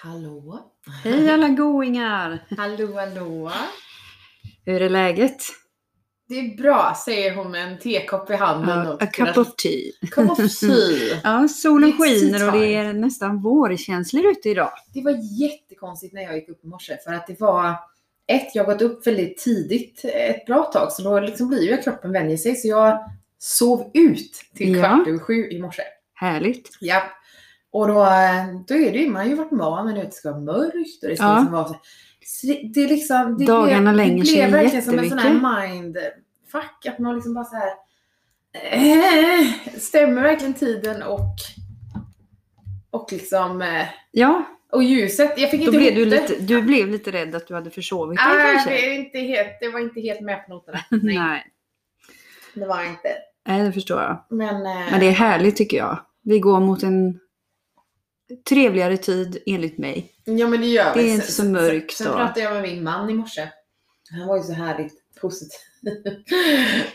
[0.00, 0.60] Hallå?
[1.04, 2.44] Hej alla goingar!
[2.56, 3.50] Hallå, hallå?
[4.64, 5.42] Hur är läget?
[6.28, 8.78] Det är bra, säger hon med en tekopp i handen.
[8.86, 9.92] Ja, och a cup of tea.
[10.10, 11.20] cup of tea.
[11.24, 14.70] Ja, solen skiner och det är nästan vårkänslor ute idag.
[14.94, 17.74] Det var jättekonstigt när jag gick upp i morse för att det var
[18.26, 21.82] ett, jag har gått upp väldigt tidigt ett bra tag så då liksom blir ju
[21.82, 22.98] kroppen vänjer sig så jag
[23.38, 24.82] sov ut till Ja.
[24.88, 25.82] kvart över sju i morse.
[26.14, 26.68] Härligt.
[26.80, 27.02] Ja.
[27.70, 27.94] Och då,
[28.68, 31.02] då är det ju, man har ju varit van vid att det ska vara mörkt
[31.02, 31.34] och det ska Ja.
[31.38, 31.76] liksom vara så.
[32.74, 36.86] det, är liksom, det Dagarna blev, länger det blev verkligen som en sån här mindfuck.
[36.88, 37.70] Att man liksom bara så här
[38.72, 39.46] eh,
[39.78, 41.34] stämmer verkligen tiden och
[42.90, 45.34] och liksom eh, Ja, och ljuset.
[45.38, 48.18] Jag fick då inte blev du lite, du blev lite rädd att du hade försovit
[48.18, 48.70] dig Ah, kanske?
[48.70, 50.78] det, är inte helt, det var inte helt med på noterna.
[50.90, 51.46] Nej, Nej.
[52.54, 53.08] det var inte.
[53.48, 54.24] Nej, det förstår jag.
[54.30, 55.98] Men, eh, Men det är härligt tycker jag.
[56.22, 57.20] Vi går mot en
[58.48, 60.12] trevligare tid enligt mig.
[60.24, 61.14] Ja men det gör Det är vi.
[61.14, 62.12] inte så mörkt Sen, då.
[62.12, 63.48] sen pratade jag med min man i morse.
[64.18, 65.58] Han var ju så härligt positiv.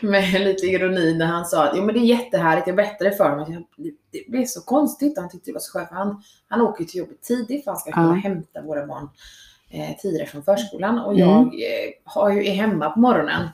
[0.00, 3.24] med lite ironi när han sa att jo men det är jättehärligt, jag berättade för
[3.30, 3.64] honom att
[4.12, 5.88] det blev så konstigt han tyckte det var så skönt.
[5.88, 8.12] för Han, han åker till jobbet tidigt för han ska kunna Ja.
[8.28, 9.08] hämta våra barn
[9.70, 10.98] eh, tidigare från förskolan.
[10.98, 11.28] Och Mm.
[11.28, 13.48] jag eh, har ju, är hemma på morgonen.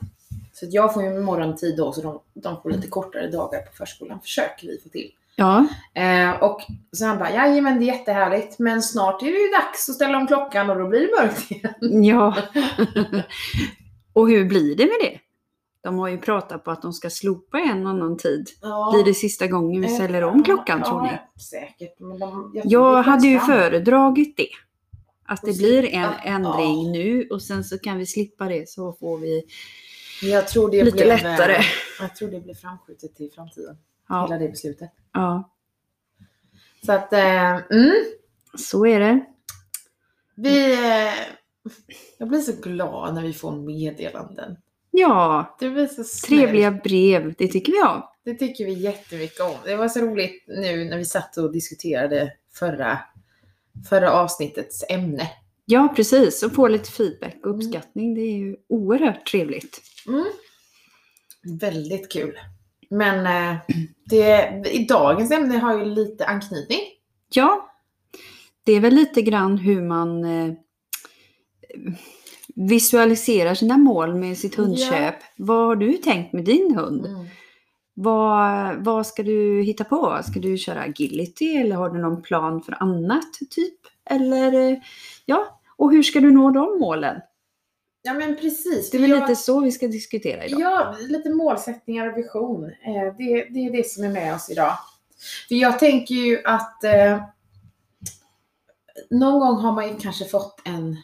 [0.53, 4.21] Så jag får ju morgontid då så de, de får lite kortare dagar på förskolan.
[4.21, 5.11] Försöker vi få till.
[5.41, 6.61] Ja, Eh, och
[6.93, 10.19] så han bara, jajamän det är jättehärligt men snart är det ju dags att ställa
[10.19, 11.75] om klockan och då blir det mörkt igen.
[12.05, 12.37] ja.
[14.13, 15.19] och hur blir det med det?
[15.83, 18.47] De har ju pratat på att de ska slopa en annan tid.
[18.63, 18.91] Ja.
[18.95, 21.41] Blir det sista gången vi Eh, ställer om klockan ja, tror ni?
[21.41, 22.01] säkert.
[22.01, 24.49] Men de, jag, Jag hade ju föredragit det.
[25.27, 26.93] Att det blir en ändring ja.
[26.93, 29.43] nu och sen så kan vi slippa det så får vi
[30.23, 31.55] Jag tror det lite blev, lättare.
[31.57, 31.65] eh,
[32.01, 33.77] Jag tror det blir framskjutet till framtiden.
[34.09, 34.91] Ja, Hela det beslutet.
[35.13, 35.51] Ja,
[36.87, 37.95] Så att, eh, mm,
[38.59, 39.25] så är det.
[40.37, 40.73] vi...
[40.75, 41.15] Eh,
[42.19, 44.57] jag blir så glad när vi får meddelanden.
[44.91, 48.03] Ja, Det blir så trevliga brev, det tycker vi om.
[48.25, 49.55] Det tycker vi jättemycket om.
[49.65, 52.99] Det var så roligt nu när vi satt och diskuterade förra,
[53.89, 55.29] förra avsnittets ämne.
[55.65, 56.43] Ja, precis.
[56.43, 57.57] Och få lite feedback och Mm.
[57.57, 58.15] uppskattning.
[58.15, 59.81] Det är ju oerhört trevligt.
[60.09, 60.25] Mm.
[61.61, 62.39] Väldigt kul.
[62.91, 63.57] Men eh,
[64.05, 66.81] det, i dagens ämne har ju lite anknytning.
[67.35, 67.71] Ja,
[68.65, 70.53] det är väl lite grann hur man eh,
[72.55, 74.65] visualiserar sina mål med sitt Ja.
[74.65, 75.15] hundköp.
[75.37, 77.07] Vad har du tänkt med din hund?
[77.07, 77.27] Mm.
[77.95, 80.19] Vad, vad ska du hitta på?
[80.25, 83.79] Ska du köra agility eller har du någon plan för annat typ?
[84.11, 84.79] Eller eh,
[85.27, 87.21] ja, och hur ska du nå de målen?
[88.03, 88.91] Ja men precis.
[88.91, 90.61] Det är väl Jag- lite så vi ska diskutera idag.
[90.61, 92.65] Ja, lite målsättningar och vision.
[92.65, 94.79] Eh, det, det är det som är med oss idag.
[95.49, 97.23] För jag tänker ju att eh,
[99.11, 100.97] någon gång har man ju kanske fått en,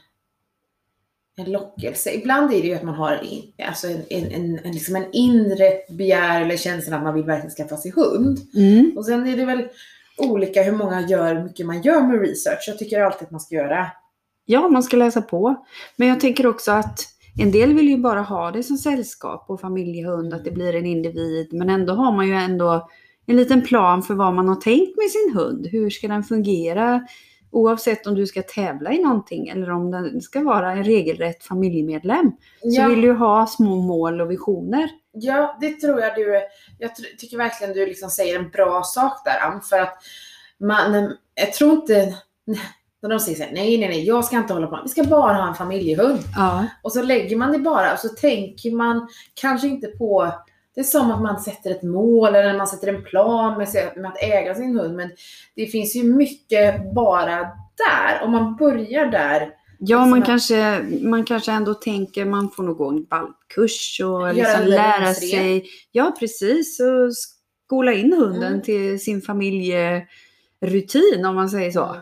[1.37, 2.11] en lockelse.
[2.12, 3.21] Ibland är det ju att man har
[3.69, 7.55] alltså en, en, en, en, liksom en inre begär eller känsla att man vill verkligen
[7.55, 8.39] skaffa sig hund.
[8.55, 8.93] Mm.
[8.97, 9.69] Och sen är det väl
[10.19, 12.65] olika hur många gör, hur mycket man gör med research.
[12.67, 13.91] Jag tycker alltid att man ska göra.
[14.47, 15.65] Ja, man ska läsa på.
[15.97, 17.01] Men jag tänker också att
[17.39, 20.87] en del vill ju bara ha det som sällskap och familjehund, att det blir en
[20.87, 21.53] individ.
[21.53, 22.89] Men ändå har man ju ändå
[23.27, 25.67] en liten plan för vad man har tänkt med sin hund.
[25.67, 27.07] Hur ska den fungera?
[27.51, 32.33] Oavsett om du ska tävla i någonting eller om den ska vara en regelrätt familjemedlem.
[32.61, 32.89] Så Ja.
[32.89, 34.91] vill du ha små mål och visioner.
[35.13, 36.41] Ja, det tror jag du...
[36.78, 39.95] Jag tycker verkligen du liksom säger en bra sak där, Ann, För att
[40.61, 41.13] man...
[41.34, 42.15] Jag tror inte...
[43.09, 44.81] När de säger så här, nej, nej, nej, jag ska inte hålla på.
[44.83, 46.19] Vi ska bara ha en familjehund.
[46.37, 50.33] Ja, Och så lägger man det bara och så tänker man kanske inte på...
[50.75, 54.06] Det är som att man sätter ett mål eller man sätter en plan med, med
[54.11, 54.97] att äga sin hund.
[54.97, 55.11] Men
[55.56, 57.37] det finns ju mycket bara
[57.77, 58.21] där.
[58.25, 59.41] Om man börjar där.
[59.41, 64.00] ja Liksom man, att- kanske, man kanske ändå tänker man får nog gå en valpkurs
[64.05, 65.65] och liksom lära sig.
[65.93, 66.81] Ja, precis.
[66.81, 68.62] Och skola in hunden Mm.
[68.62, 70.06] till sin familjerutin
[71.27, 71.84] om man säger så.
[71.84, 71.97] Mm.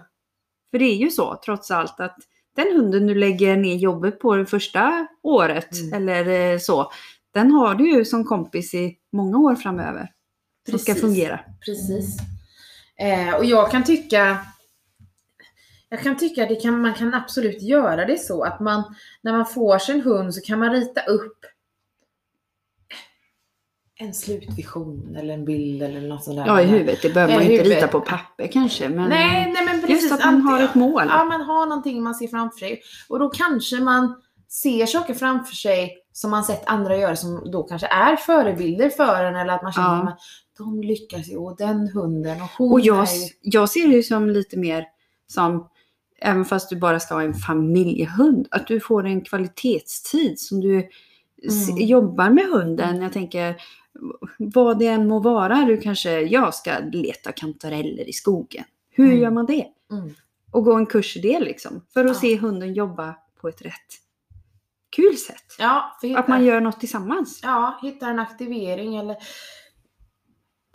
[0.75, 2.17] För det är ju så trots allt att
[2.57, 5.93] den hunden du lägger ner jobbet på det första året Mm.
[5.93, 6.93] eller eh, så,
[7.35, 10.11] den har du ju som kompis i många år framöver.
[10.71, 11.41] Som ska fungera.
[11.67, 12.19] Precis.
[12.99, 14.39] Eh, och jag kan tycka
[15.89, 19.79] jag kan tycka att man kan absolut göra det så att man när man får
[19.79, 21.39] sin hund så kan man rita upp
[24.01, 26.47] en slutvision eller en bild eller något sånt där.
[26.47, 27.03] Ja, i huvudet.
[27.03, 28.89] Det behöver man ju inte rita på papper kanske.
[28.89, 30.03] Men Nej, nej men precis.
[30.03, 31.03] just att man har ett mål.
[31.09, 32.81] Ja, man har någonting man ser framför sig.
[33.09, 34.15] Och då kanske man
[34.49, 39.25] ser saker framför sig som man sett andra göra som då kanske är förebilder för
[39.25, 40.09] en eller att man känner Ja.
[40.09, 40.19] att
[40.59, 43.29] de lyckas ju och den hunden och hon Och jag, är ju...
[43.41, 44.85] jag ser det ju som lite mer
[45.27, 45.69] som
[46.21, 50.89] även fast du bara ska ha en familjehund, att du får en kvalitetstid som du
[51.69, 51.87] Mm.
[51.87, 53.03] jobbar med hunden.
[53.03, 53.57] Jag tänker,
[54.39, 58.65] vad det än må vara, du kanske, jag ska leta kantareller i skogen.
[58.91, 59.19] Hur Mm.
[59.19, 59.67] gör man det?
[59.93, 60.15] Mm.
[60.53, 62.21] Och gå en kurs i det liksom, för att Ja.
[62.21, 63.73] se hunden jobba på ett rätt
[64.97, 65.45] kul sätt.
[65.59, 67.41] Ja, hitta, Att man gör något tillsammans.
[67.43, 69.17] ja, hitta en aktivering eller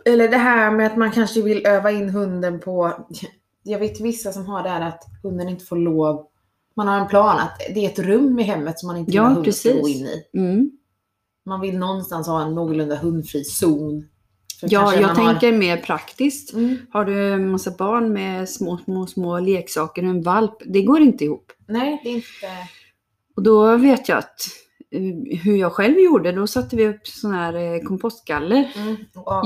[0.04, 3.06] eller det här med att man kanske vill öva in hunden på
[3.62, 6.26] jag vet vissa som har det här att hunden inte får lov
[6.76, 9.22] man har en plan att det är ett rum i hemmet som man inte Ja,
[9.22, 9.82] vill att hunden ska precis.
[9.82, 10.24] gå in i.
[10.34, 10.70] Mm.
[11.46, 14.08] Man vill någonstans ha en någorlunda hundfri zon.
[14.62, 16.52] Ja, jag man har- tänker mer praktiskt.
[16.52, 20.82] Mm, Har du en massa barn med små, små, små leksaker och en valp, det
[20.82, 21.52] går inte ihop.
[21.68, 22.46] nej, det är inte...
[23.36, 24.36] Och då vet jag att
[24.94, 28.72] eh, hur jag själv gjorde, då satte vi upp sådana här eh, kompostgaller.
[28.76, 28.96] Mm.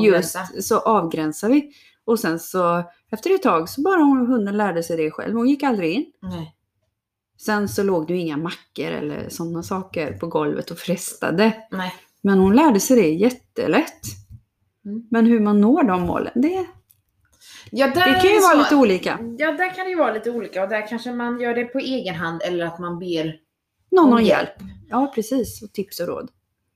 [0.04, 1.70] Just så avgränsar vi.
[2.04, 5.34] Och sen så efter ett tag så bara hon, hunden lärde sig det själv.
[5.34, 6.04] Hon gick aldrig in.
[6.22, 6.54] Nej.
[7.44, 11.52] Sen så låg det ju inga mackor eller sådana saker på golvet och frestade.
[11.70, 11.94] Nej.
[12.22, 14.02] Men hon lärde sig det jättelätt.
[14.84, 15.06] Mm.
[15.10, 16.66] Men hur man når de målen, det,
[17.70, 19.18] Ja, där det kan ju vara lite olika.
[19.38, 21.78] Ja, där kan det ju vara lite olika och där kanske man gör det på
[21.78, 23.36] egen hand eller att man ber.
[23.90, 24.48] Någon Om hjälp.
[24.60, 24.70] hjälp.
[24.88, 25.62] Ja, precis.
[25.62, 26.30] Och tips och råd.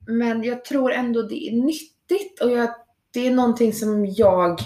[0.07, 2.69] Men jag tror ändå det är nyttigt och jag,
[3.13, 4.61] det är någonting som jag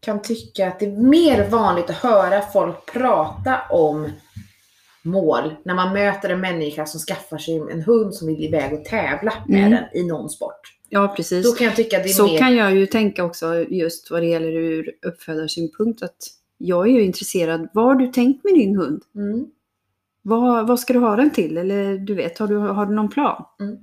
[0.00, 4.10] kan tycka att det är mer vanligt att höra folk prata om
[5.06, 8.84] mål när man möter en människa som skaffar sig en hund som vill iväg och
[8.84, 9.70] tävla med Mm.
[9.70, 10.60] den i någon sport.
[10.88, 11.46] Ja, precis.
[11.46, 12.38] Då kan jag tycka det är Så mer...
[12.38, 16.16] kan jag ju tänka också just vad det gäller ur uppfödarsynpunkt att
[16.58, 17.68] jag är ju intresserad.
[17.72, 19.02] Vad har du tänkt med din hund?
[19.14, 19.46] Mm.
[20.22, 21.56] Vad, vad ska du ha den till?
[21.56, 23.44] Eller du vet, har du, har du någon plan?
[23.60, 23.76] Mm.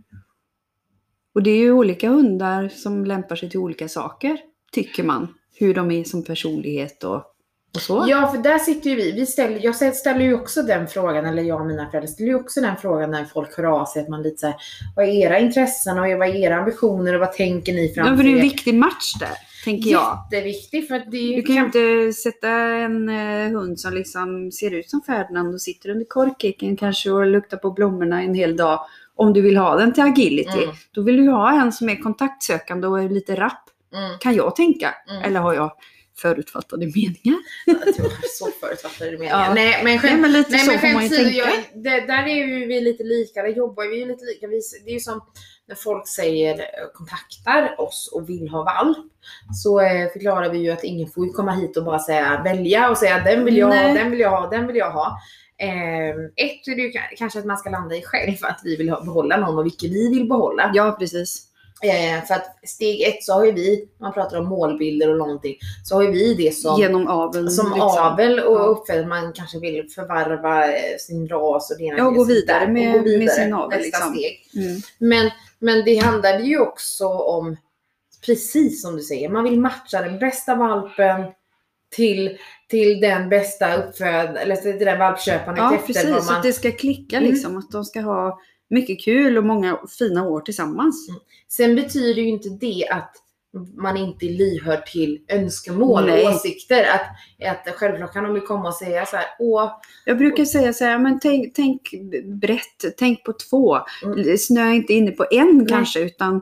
[1.35, 4.37] Och det är ju olika hundar som lämpar sig till olika saker,
[4.71, 5.27] tycker man.
[5.55, 7.23] Hur de är som personlighet och,
[7.75, 8.05] och så.
[8.07, 9.11] Ja, för där sitter ju vi.
[9.11, 12.35] vi ställer, jag ställer ju också den frågan, eller jag och mina föräldrar ställer ju
[12.35, 14.01] också den frågan när folk hör av sig.
[14.01, 14.55] Att man lite så här,
[14.95, 18.15] vad är era intressen och vad är era ambitioner och vad tänker ni Ja, framför
[18.17, 18.41] för det är en er?
[18.41, 19.29] viktig match där,
[19.65, 20.27] tänker jag.
[20.31, 21.35] Jätteviktigt för att det är ju...
[21.35, 25.61] Du kan ju inte sätta en eh, hund som liksom ser ut som Ferdinand och
[25.61, 28.79] sitter under korkeken kanske och luktar på blommorna en hel dag.
[29.15, 30.63] Om du vill ha den till agility.
[30.63, 30.75] Mm.
[30.91, 33.69] Då vill du ha en som är kontaktsökande och är lite rapp.
[33.93, 34.17] Mm.
[34.19, 34.93] Kan jag tänka.
[35.09, 35.23] Mm.
[35.23, 35.71] Eller har jag
[36.17, 37.39] förutfattade meningar?
[37.67, 39.45] Att jag har så förutfattade meningar.
[39.47, 39.53] Ja.
[39.53, 41.31] Nej, men Nej, skämt, men lite nej, så men får man ju tänka.
[41.37, 43.41] jag, det, där är ju vi lite lika.
[43.41, 44.47] Där jobbar vi ju lite lika.
[44.47, 45.21] Vi, det är ju som
[45.67, 48.97] när folk säger, eh, kontaktar oss och vill ha valp.
[49.63, 52.97] Så eh, förklarar vi ju att ingen får komma hit och bara säga välja och
[52.97, 53.93] säga den vill jag ha, Nej.
[53.93, 55.17] den vill jag ha, den vill jag ha.
[55.57, 58.75] Eh, ett är det ju ka- kanske att man ska landa i själv att vi
[58.75, 60.71] vill ha, behålla någon och vilken vi vill behålla.
[60.73, 61.47] Ja, precis.
[61.83, 65.17] Eh, för att steg ett så har ju vi, när man pratar om målbilder och
[65.17, 67.49] någonting, så har ju vi det som Genom aveln.
[67.51, 67.81] som liksom.
[67.97, 68.59] avel och Ja.
[68.63, 72.23] uppfödare, man kanske vill förvarva eh, sin ras och det ena Ja, och med gå
[72.25, 74.13] vidare där, och med- gå vidare, med sin avel, nästa liksom.
[74.13, 74.47] steg.
[74.55, 74.81] Mm.
[74.97, 77.57] Men, men det handlar ju också om,
[78.25, 81.23] precis som du säger, man vill matcha den bästa valpen
[81.95, 82.37] till,
[82.69, 86.09] till den bästa uppfödaren, eller till den valpköparen Ja, efter precis.
[86.29, 87.29] man, att det ska klicka Mm.
[87.31, 87.57] liksom.
[87.57, 88.39] Att de ska ha
[88.69, 91.07] mycket kul och många fina år tillsammans.
[91.47, 93.15] Sen betyder ju inte det att
[93.77, 96.27] man inte är lyhörd till önskemål Nej.
[96.27, 96.83] och åsikter.
[96.83, 99.71] Att, att självklart kan de ju komma och säga så här, åh,
[100.05, 101.81] Jag brukar säga så här, men tänk, tänk
[102.41, 103.77] brett, tänk på två.
[104.03, 104.37] Mm.
[104.37, 106.41] Snöa inte inne på en kanske, utan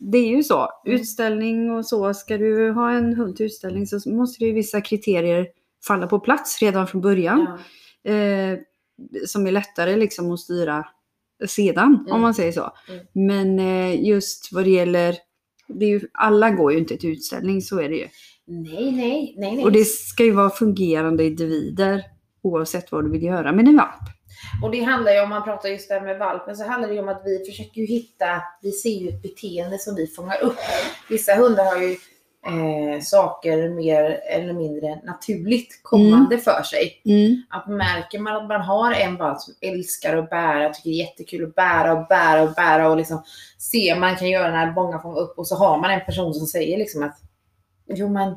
[0.00, 0.68] det är ju så.
[0.86, 1.00] Mm.
[1.00, 4.80] Utställning och så, ska du ha en hund till utställning så måste det ju vissa
[4.80, 5.46] kriterier
[5.86, 7.46] falla på plats redan från början.
[8.02, 8.10] ja.
[8.12, 8.58] Eh,
[9.26, 10.86] som är lättare liksom att styra
[11.46, 12.12] sedan, Mm.
[12.12, 12.72] om man säger så.
[12.88, 13.04] Mm.
[13.12, 15.16] Men eh, just vad det gäller,
[15.68, 18.08] det ju, alla går ju inte till utställning, så är det ju.
[18.46, 19.64] Nej, nej, nej, nej.
[19.64, 22.02] Och det ska ju vara fungerande individer
[22.42, 23.90] oavsett vad du vill göra med din valp.
[24.62, 27.00] Och det handlar ju om, man pratar just där med valpen, så handlar det ju
[27.00, 28.26] om att vi försöker ju hitta,
[28.62, 30.56] vi ser ju ett beteende som vi fångar upp.
[31.08, 31.96] Vissa hundar har ju
[32.46, 37.00] eh, saker mer eller mindre naturligt kommande för sig.
[37.50, 41.06] Att märker man att man har en valp som älskar att bära, tycker det är
[41.06, 43.22] jättekul att bära och bära och bära och liksom
[43.58, 46.46] se man kan göra när många fångar upp och så har man en person som
[46.46, 47.16] säger liksom att
[47.88, 48.34] jo men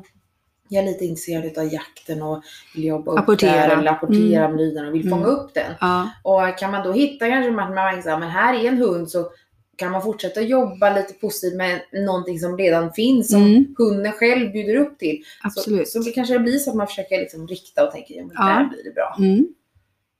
[0.70, 2.42] jag är lite intresserad av jakten och
[2.74, 3.52] vill jobba upp Apportera.
[3.68, 4.56] där eller apportera Mm.
[4.56, 5.18] med lydan och vill Mm.
[5.18, 5.72] fånga upp den.
[5.80, 6.08] Ja.
[6.22, 9.30] Och kan man då hitta kanske att man märker men här är en hund så
[9.78, 13.74] kan man fortsätta jobba lite positivt med någonting som redan finns, som Mm.
[13.78, 15.22] hunden själv bjuder upp till.
[15.44, 15.88] Absolut.
[15.88, 18.36] Så, så det kanske blir så att man försöker liksom rikta och tänker, ja men
[18.38, 18.44] Ja.
[18.46, 19.16] där blir det bra.
[19.18, 19.46] Mm.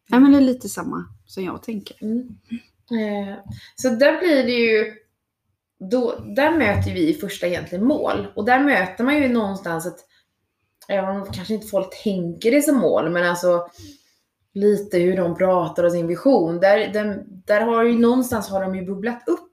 [0.08, 1.96] Ja, men det är lite samma som jag tänker.
[2.02, 2.28] Mm.
[2.90, 3.34] Eh,
[3.76, 4.92] så där blir det ju,
[5.90, 8.26] då, där möter vi första egentligen mål.
[8.36, 9.98] Och där möter man ju någonstans att
[10.88, 13.68] även om kanske inte folk tänker det som mål, men alltså
[14.54, 16.60] lite hur de pratar och sin vision.
[16.60, 19.47] Där, den, där har ju någonstans har de ju bubblat upp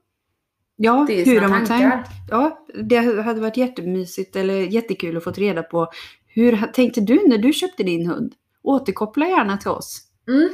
[0.76, 2.08] Ja, det hur de har tänkt.
[2.30, 5.88] Ja, det hade varit jättemysigt eller jättekul att få reda på.
[6.26, 8.34] Hur tänkte du när du köpte din hund?
[8.62, 10.02] Återkoppla gärna till oss.
[10.28, 10.48] Mm.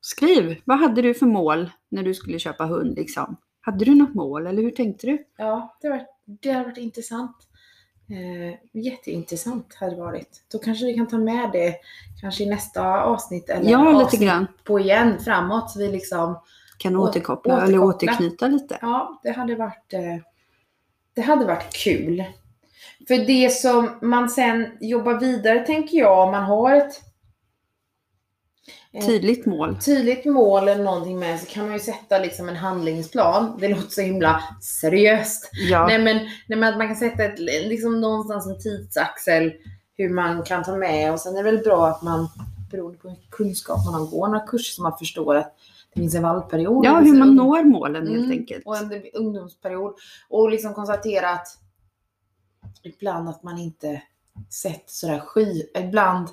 [0.00, 3.36] Skriv, vad hade du för mål när du skulle köpa hund liksom?
[3.60, 5.24] Hade du något mål eller hur tänkte du?
[5.38, 6.08] Ja, det har varit,
[6.42, 7.36] det har varit intressant.
[8.10, 10.42] Eh, jätteintressant hade det varit.
[10.52, 11.74] Då kanske vi kan ta med det
[12.20, 14.46] kanske i nästa avsnitt eller Ja, lite avsnitt grann.
[14.64, 15.70] på igen framåt.
[15.70, 16.36] Så vi liksom,
[16.82, 18.12] Kan Å- återkoppla, eller återkoppla.
[18.12, 18.78] återknyta lite.
[18.80, 20.16] ja, det hade varit, eh,
[21.14, 22.24] det hade varit kul.
[23.08, 27.00] För det som man sen jobbar vidare tänker jag, om man har ett
[28.92, 29.76] eh, Tydligt mål.
[29.84, 33.56] tydligt mål eller någonting med så kan man ju sätta liksom en handlingsplan.
[33.60, 35.50] Det låter så himla seriöst.
[35.52, 39.52] Ja, Nej men, nej men att man kan sätta ett, liksom någonstans en tidsaxel
[39.96, 42.28] hur man kan ta med och sen är det väl bra att man
[42.70, 45.54] beroende på vilken kunskap man har går några kurser så man förstår att
[45.94, 46.84] det finns en vallperiod.
[46.84, 48.66] ja finns hur man når målen helt Mm, enkelt.
[48.66, 49.94] Och en ungdomsperiod.
[50.28, 51.46] Och liksom konstatera att
[52.82, 54.02] ibland att man inte
[54.50, 55.62] sett sådär sky.
[55.78, 56.28] Ibland.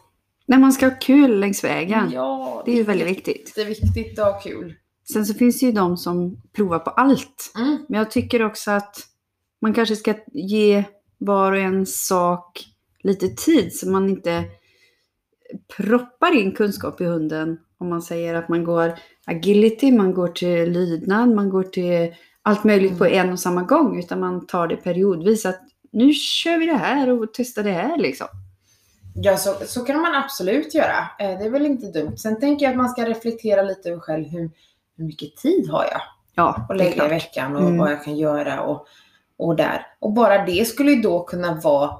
[0.46, 2.12] När man ska ha kul längs vägen.
[2.14, 3.52] Ja, Det är ju väldigt viktigt.
[3.56, 4.76] Det är viktigt att ha kul.
[5.14, 7.52] Sen så finns det ju de som provar på allt.
[7.56, 7.86] Mm.
[7.90, 8.98] Men jag tycker också att
[9.62, 10.84] man kanske ska ge
[11.18, 12.66] var och en sak
[13.04, 14.44] lite tid så man inte
[15.78, 17.60] proppar in kunskap i hunden.
[17.78, 18.94] Om man säger att man går
[19.30, 24.00] agility, man går till lydnad, man går till allt möjligt på en och samma gång.
[24.00, 25.46] Utan man tar det periodvis.
[25.46, 25.60] Att
[25.92, 28.28] nu kör vi det här och testar det här liksom.
[29.16, 30.98] Ja, så, så kan man absolut göra.
[31.20, 32.18] Eh, Det är väl inte dumt.
[32.18, 34.26] Sen tänker jag att man ska reflektera lite över själv.
[34.28, 34.50] Hur,
[34.98, 36.02] hur mycket tid har jag
[36.36, 37.78] Ja, är lägga i veckan och Mm.
[37.78, 38.88] vad jag kan göra och,
[39.38, 39.86] och där.
[40.00, 41.92] Och bara det skulle ju då kunna vara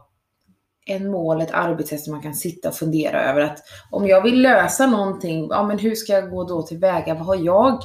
[0.86, 3.58] en mål, ett arbetssätt som man kan sitta och fundera över att
[3.92, 7.14] om jag vill lösa någonting, ja men hur ska jag gå då tillväga?
[7.14, 7.80] Vad har jag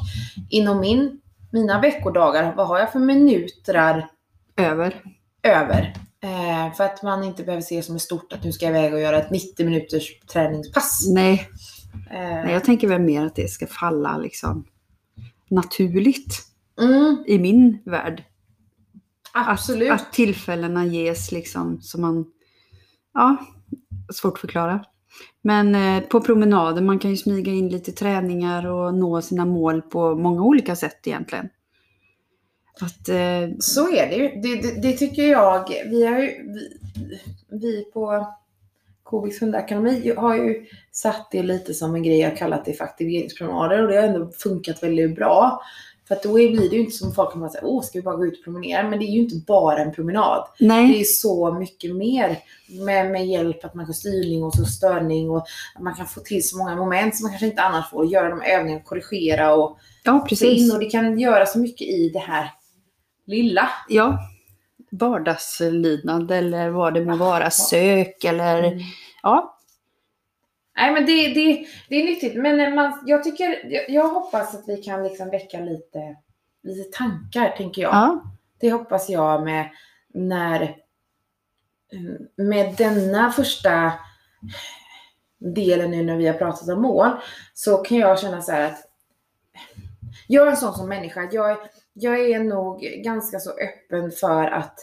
[0.50, 1.20] inom min,
[1.52, 4.06] mina veckodagar, vad har jag för minuter
[4.56, 5.02] Över.
[5.42, 5.94] över?
[6.22, 8.76] Eh, för att man inte behöver se det som är stort att nu ska jag
[8.78, 11.08] iväg och göra ett 90 minuters träningspass.
[11.08, 11.48] Nej,
[12.10, 14.64] Eh, nej, jag tänker väl mer att det ska falla liksom
[15.48, 16.42] naturligt
[16.80, 18.24] mm, i min värld.
[19.32, 19.90] absolut.
[19.90, 22.24] Att tillfällena ges liksom som man...
[23.14, 23.36] Ja,
[24.12, 24.84] svårt att förklara.
[25.42, 29.82] Men eh, på promenader, man kan ju smyga in lite träningar och nå sina mål
[29.82, 31.48] på många olika sätt egentligen.
[32.80, 34.40] Att, eh, Så är det ju.
[34.40, 35.68] Det, det, det tycker jag.
[35.90, 36.68] Vi, har ju, vi,
[37.60, 38.26] vi på
[39.02, 43.82] Koviks hundakademi har ju satt det lite som en grej jag kallat det för aktiveringspromenader
[43.82, 45.60] och det har ändå funkat väldigt bra.
[46.08, 48.16] För att då blir det ju inte som folk att säga, åh ska vi bara
[48.16, 48.88] gå ut och promenera?
[48.88, 50.44] Men det är ju inte bara en promenad.
[50.58, 54.64] Det nej, är så mycket mer med, med hjälp att man kan styrning och så
[54.64, 57.90] störning och att man kan få till så många moment som man kanske inte annars
[57.90, 58.06] får.
[58.06, 60.72] Göra de övningarna, korrigera och ja precis.
[60.72, 62.50] och det kan göra så mycket i det här
[63.26, 63.68] lilla.
[63.88, 64.18] Ja,
[64.90, 68.78] vardagslydnad eller vad det må vara, sök eller Mm.
[69.22, 69.53] ja,
[70.76, 72.36] Nej men det, det, det är nyttigt.
[72.36, 76.16] Men eh, man, jag tycker, jag, jag hoppas att vi kan liksom väcka lite,
[76.62, 77.94] lite tankar tänker jag.
[77.94, 78.22] ja,
[78.60, 79.70] Det hoppas jag med
[80.14, 80.76] när
[81.92, 83.92] mm, med denna första
[85.38, 87.10] delen nu när vi har pratat om mål
[87.54, 88.90] så kan jag känna så här att
[90.26, 91.28] jag är en sån som människa.
[91.32, 91.58] Jag,
[91.92, 94.78] jag är nog ganska så öppen för att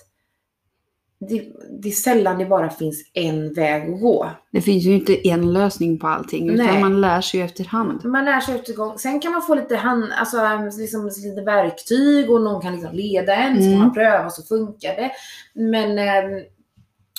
[1.29, 1.43] det,
[1.81, 4.29] det är sällan det bara finns en väg att gå.
[4.51, 6.81] det finns ju inte en lösning på allting utan Nej.
[6.81, 8.05] man lär sig ju efterhand.
[8.05, 8.97] Man lär sig utegång.
[8.97, 10.37] Sen kan man få lite, hand, alltså,
[10.79, 13.55] liksom, lite verktyg och någon kan liksom leda en.
[13.55, 13.71] Så Mm.
[13.71, 15.11] kan man pröva så funkar det.
[15.53, 16.41] Men eh,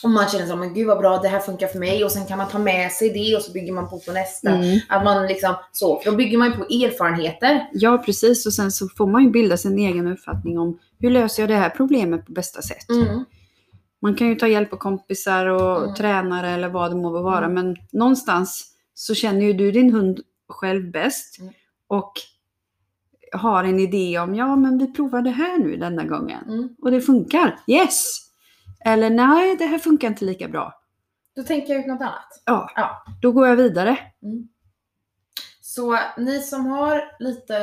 [0.03, 2.05] om man känner så, men gud vad bra, det här funkar för mig.
[2.05, 4.51] Och sen kan man ta med sig det och så bygger man på på nästa.
[4.51, 4.79] Mm.
[4.89, 7.69] Att man liksom så, då bygger man ju på erfarenheter.
[7.73, 8.47] Ja, precis.
[8.47, 11.57] Och sen så får man ju bilda sin egen uppfattning om hur löser jag det
[11.57, 12.91] här problemet på bästa sätt.
[12.91, 13.25] Mm.
[14.03, 15.95] Man kan ju ta hjälp av kompisar och Mm.
[15.95, 17.45] tränare eller vad det må vara.
[17.45, 17.55] Mm.
[17.55, 21.39] Men någonstans så känner ju du din hund själv bäst.
[21.41, 21.53] Mm.
[21.87, 22.13] Och
[23.33, 26.45] har en idé om, ja men vi provar det här nu denna gången.
[26.49, 26.69] Mm.
[26.83, 27.59] Och det funkar.
[27.67, 28.19] Yes!
[28.85, 30.75] Eller nej, det här funkar inte lika bra.
[31.37, 32.43] Då tänker jag ut något annat.
[32.47, 33.05] Ja, Ja.
[33.23, 33.99] då går jag vidare.
[35.75, 37.55] Så ni som har lite,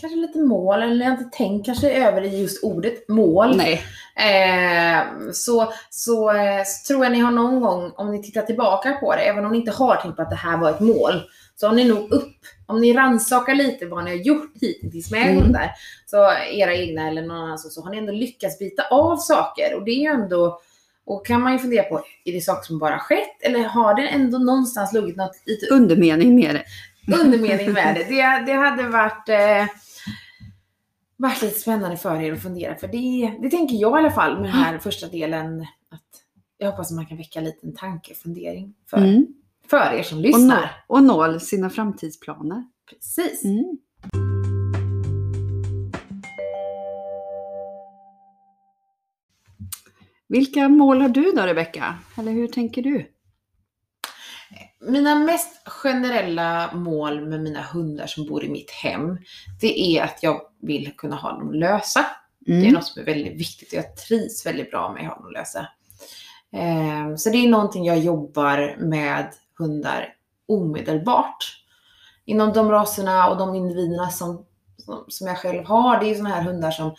[0.00, 3.56] kanske lite mål, eller ni har inte tänkt kanske över just ordet mål.
[3.56, 3.82] Nej.
[4.16, 8.92] Eh, så, så, eh, så tror jag ni har någon gång, om ni tittar tillbaka
[8.92, 11.22] på det, även om ni inte har tänkt på att det här var ett mål,
[11.56, 15.22] så har ni nog upp, om ni rannsakar lite vad ni har gjort hittills med
[15.30, 15.42] Mm.
[15.42, 15.70] hundar,
[16.06, 16.16] så
[16.52, 19.74] era egna eller någon annan, så, så har ni ändå lyckats bita av saker.
[19.76, 20.60] Och det är ju ändå,
[21.04, 24.08] Och kan man ju fundera på, är det saker som bara skett eller har det
[24.08, 26.64] ändå någonstans luggit något lite Undermening med det.
[27.06, 28.04] Undermening med det?
[28.04, 29.66] Det, det hade varit, eh,
[31.16, 32.74] varit lite spännande för er att fundera.
[32.76, 35.60] För det, det tänker jag i alla fall med den här första delen.
[35.90, 36.22] Att
[36.58, 39.26] jag hoppas att man kan väcka en liten tanke och fundering för, Mm.
[39.70, 40.70] för er som Och, nå, lyssnar.
[40.86, 42.64] och nå sina framtidsplaner.
[42.90, 43.44] Precis.
[43.44, 43.78] Mm.
[50.28, 51.94] Vilka mål har du då Rebecka?
[52.18, 53.06] Eller hur tänker du?
[54.80, 59.18] Mina mest generella mål med mina hundar som bor i mitt hem,
[59.60, 62.06] det är att jag vill kunna ha dem lösa.
[62.38, 62.72] Det är Mm.
[62.72, 65.66] något som är väldigt viktigt och jag trivs väldigt bra med att ha dem lösa.
[66.52, 70.14] Ehm, Så det är någonting jag jobbar med hundar
[70.48, 71.56] omedelbart.
[72.24, 74.44] Inom de raserna och de individerna som,
[74.78, 76.94] som, som jag själv har, det är ju sådana här hundar som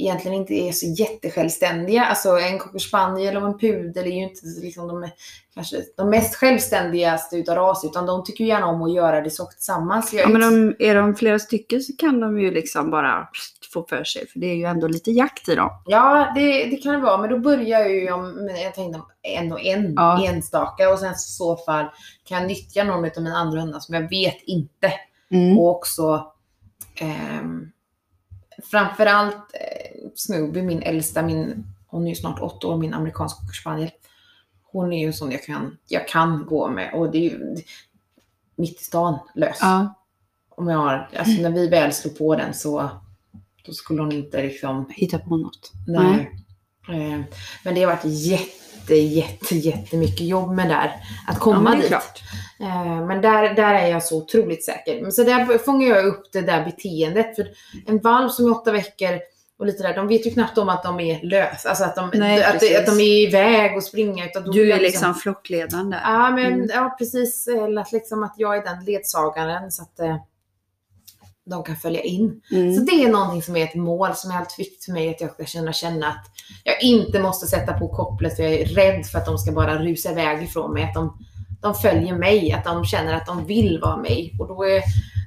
[0.00, 2.04] egentligen inte är så jättesjälvständiga.
[2.04, 5.08] Alltså en cocker spaniel och en pudel är ju inte liksom de,
[5.54, 9.30] kanske de mest självständigaste utav raser, utan de tycker ju gärna om att göra det
[9.30, 10.12] saker tillsammans.
[10.12, 13.28] Jag Ja, men om, är de flera stycken så kan de ju liksom bara
[13.72, 14.28] få för sig.
[14.28, 15.70] För det är ju ändå lite jakt i dem.
[15.86, 19.00] Ja, det, det kan det vara, men då börjar jag ju om, men jag tänkte
[19.22, 20.24] en och en Ja.
[20.26, 21.86] enstaka och sen i så fall
[22.28, 24.92] kan jag nyttja någon av mina andra hundar som jag vet inte.
[25.30, 25.58] Mm.
[25.58, 26.32] Och också
[27.00, 27.70] ehm,
[28.64, 33.54] framförallt eh, Snoopy, min äldsta, min, hon är ju snart åtta år, min amerikansk cocker
[33.54, 33.90] spaniel.
[34.62, 37.56] Hon är ju en sån jag kan, jag kan gå med och det är ju
[38.56, 39.58] mitt i stan lös.
[39.60, 39.94] Ja,
[40.48, 42.90] Om jag har, alltså när vi väl slår på den så
[43.66, 45.72] då skulle hon inte liksom hitta på något.
[45.86, 46.30] Nej.
[46.88, 47.20] Eh,
[47.64, 50.92] Men det har varit jätte, jätte, jättemycket jobb med där.
[51.26, 51.88] Att komma ja, det dit.
[51.88, 52.20] klart.
[52.60, 55.10] Eh, Men där, där är jag så otroligt säker.
[55.10, 57.36] Så där fångar jag upp det där beteendet.
[57.36, 57.48] För
[57.86, 59.18] en valp som är åtta veckor
[59.58, 61.66] och lite där, de vet ju knappt om att de är lös.
[61.66, 64.26] Alltså att de, Nej, att, att de är iväg och springa.
[64.26, 66.00] Utan Du är liksom flockledaren där.
[66.04, 66.68] Ja, men, Mm.
[66.74, 67.48] ja precis.
[67.80, 70.16] Att, liksom att jag är den ledsagaren så att eh,
[71.46, 72.40] de kan följa in.
[72.52, 72.74] Mm.
[72.76, 75.20] Så det är någonting som är ett mål som är allt viktigt för mig att
[75.20, 76.26] jag ska känna, känna att
[76.64, 79.78] jag inte måste sätta på kopplet för jag är rädd för att de ska bara
[79.78, 80.82] rusa iväg ifrån mig.
[80.84, 81.18] Att de,
[81.60, 84.36] de följer mig, att de känner att de vill vara mig.
[84.38, 84.82] Och då, är,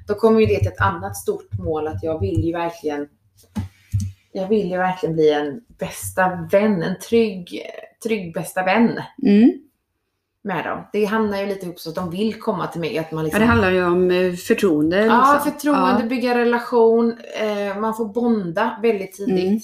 [0.08, 3.08] då kommer ju det till ett annat stort mål att jag vill ju verkligen
[4.32, 7.60] jag vill ju verkligen bli en bästa vän, en trygg,
[8.02, 9.52] trygg bästa vän Mm.
[10.42, 10.86] med dem.
[10.92, 12.98] Det hamnar ju lite ihop så att de vill komma till mig.
[12.98, 15.04] Att man Ja, liksom, det handlar ju om eh, förtroende.
[15.04, 15.52] Ja, liksom.
[15.52, 19.44] förtroende, bygga relation, eh, man får bonda väldigt tidigt.
[19.44, 19.60] Mm.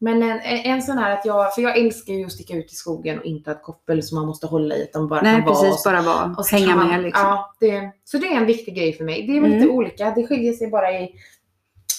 [0.00, 2.74] Men en, en, sån här att jag, för jag älskar ju att sticka ut i
[2.74, 5.46] skogen och inte ha ett koppel som man måste hålla i, de bara Nej, och
[5.46, 5.82] precis.
[5.82, 6.34] så- Bara vara.
[6.38, 7.24] och Hänga man- med liksom.
[7.26, 9.26] Ja, det, så det är en viktig grej för mig.
[9.26, 9.76] Det är väl lite Mm.
[9.76, 11.10] olika, det skiljer sig bara i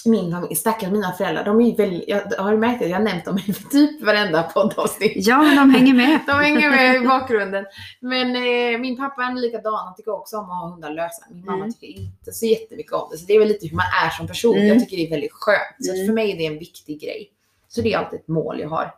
[0.04, 0.54] min familj.
[0.54, 3.24] Stackars mina föräldrar, de är ju väldigt, jag har du märkt att jag har nämnt
[3.24, 5.12] dem i typ varenda poddavsnitt.
[5.26, 6.20] Ja, men de hänger med.
[6.26, 7.64] De hänger med i bakgrunden.
[8.00, 9.74] Men eh, min pappa är likadan.
[9.74, 11.22] Han tycker också om att ha hundar lösa.
[11.30, 11.72] Min mamma Mm.
[11.72, 13.18] tycker inte så jättemycket om det.
[13.18, 14.56] Så det är väl lite hur man är som person.
[14.56, 14.68] Mm.
[14.68, 15.76] Jag tycker det är väldigt skönt.
[15.86, 16.06] Så Mm.
[16.06, 17.30] för mig är det en viktig grej.
[17.72, 18.94] Så det är alltid ett mål jag har.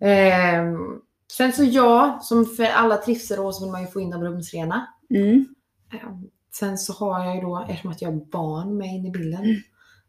[0.00, 0.78] Ehm,
[1.32, 4.86] sen så ja, som för alla trivselråd så vill man ju få in dem rumsrena.
[5.10, 5.46] Mm.
[5.92, 9.10] Ehm, sen så har jag ju då, eftersom att jag har barn med in i
[9.10, 9.56] bilden, Mm.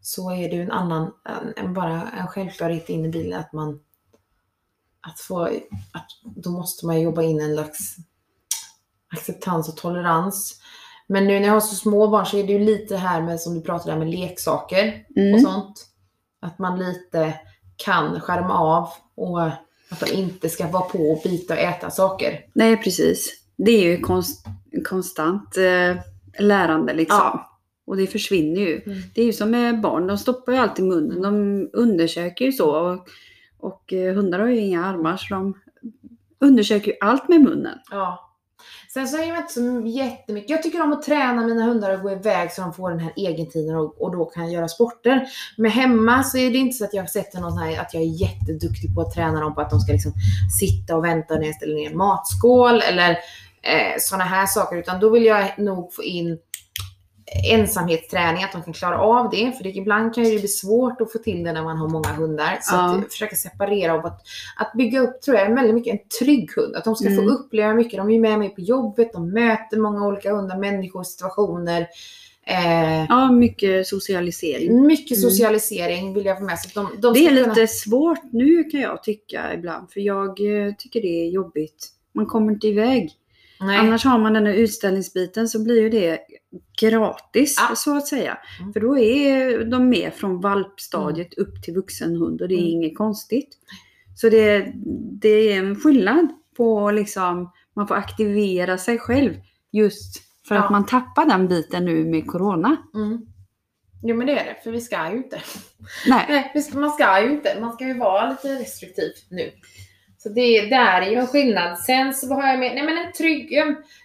[0.01, 3.53] så är det ju en annan, en, en, bara en självklarhet in i bilden att
[3.53, 3.79] man
[5.01, 5.41] att få,
[5.93, 7.95] att då måste man jobba in en slags
[9.13, 10.61] acceptans och tolerans.
[11.07, 13.39] Men nu när jag har så små barn så är det ju lite här med,
[13.41, 15.39] som du pratade om, med leksaker och Mm.
[15.39, 15.85] sånt.
[16.39, 17.39] Att man lite
[17.85, 19.41] kan skärma av och
[19.89, 22.45] att de inte ska vara på och bita och äta saker.
[22.53, 23.33] Nej, precis.
[23.55, 24.45] Det är ju konst,
[24.89, 25.95] konstant eh,
[26.39, 27.17] lärande liksom.
[27.17, 27.59] Ja.
[27.85, 28.81] Och det försvinner ju.
[28.85, 28.97] Mm.
[29.15, 31.21] Det är ju som med barn, de stoppar ju alltid munnen.
[31.21, 32.75] De undersöker ju så.
[32.75, 33.07] Och,
[33.59, 35.53] och eh, hundar har ju inga armar så de
[36.39, 37.77] undersöker ju allt med munnen.
[37.91, 38.28] Ja.
[38.93, 40.49] Sen så är jag inte så jättemycket.
[40.49, 43.13] Jag tycker om att träna mina hundar och gå iväg så de får den här
[43.15, 45.27] egentiden och, och då kan jag göra sporter.
[45.58, 48.03] Men hemma så är det inte så att jag sätter någon sån här, att jag
[48.03, 50.13] är jätteduktig på att träna dem på att de ska liksom
[50.60, 53.10] sitta och vänta när jag ställer ner en matskål eller
[53.62, 54.77] eh, sådana här saker.
[54.77, 56.38] Utan då vill jag nog få in
[57.51, 59.51] ensamhetsträning, att de kan klara av det.
[59.57, 62.09] För det, ibland kan det bli svårt att få till det när man har många
[62.09, 62.57] hundar.
[62.61, 62.95] Så Ja.
[62.97, 64.21] att försöka separera och att,
[64.57, 66.75] att bygga upp, tror jag, väldigt mycket en trygg hund.
[66.75, 67.17] Att de ska Mm.
[67.25, 67.97] få uppleva mycket.
[67.97, 71.87] De är ju med mig på jobbet, de möter många olika hundar, människor, situationer.
[72.45, 74.85] Eh, Ja, mycket socialisering.
[74.87, 75.29] mycket Mm.
[75.29, 76.71] socialisering vill jag få med sig.
[76.75, 79.91] De, de Det är ska lite kunna- svårt nu kan jag tycka ibland.
[79.91, 81.87] För jag eh, tycker det är jobbigt.
[82.13, 83.11] Man kommer inte iväg.
[83.61, 83.77] Nej.
[83.77, 86.19] Annars har man den här utställningsbiten så blir ju det
[86.81, 87.75] gratis Ja.
[87.75, 88.37] så att säga.
[88.59, 88.73] Mm.
[88.73, 92.69] För då är de med från valpstadiet upp till vuxen hund och det är Mm.
[92.71, 93.49] inget konstigt.
[94.15, 94.71] Så det,
[95.21, 99.33] det är en skillnad på liksom, man får aktivera sig själv
[99.71, 100.63] just för Ja.
[100.63, 102.77] att man tappar den biten nu med corona.
[102.95, 103.21] Mm.
[104.03, 105.41] Jo men det är det, för vi ska ju inte.
[106.07, 107.57] Nej, Nej, man ska ju inte.
[107.61, 109.51] Man ska ju vara lite restriktiv nu.
[110.23, 111.79] Så det, det är ju en skillnad.
[111.79, 113.53] Sen så har jag med, nej men en trygg,